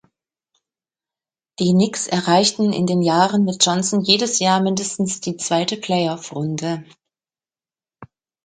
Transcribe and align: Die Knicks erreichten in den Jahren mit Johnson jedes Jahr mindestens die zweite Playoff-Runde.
Die 1.59 1.73
Knicks 1.73 2.07
erreichten 2.07 2.73
in 2.73 2.87
den 2.87 3.03
Jahren 3.03 3.45
mit 3.45 3.63
Johnson 3.63 4.01
jedes 4.01 4.39
Jahr 4.39 4.59
mindestens 4.59 5.21
die 5.21 5.37
zweite 5.37 5.77
Playoff-Runde. 5.77 6.83